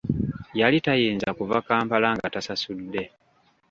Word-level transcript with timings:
Yali 0.59 0.77
tayinza 0.85 1.29
kuva 1.37 1.57
Kampala 1.67 2.09
nga 2.17 2.27
tasasudde. 2.33 3.03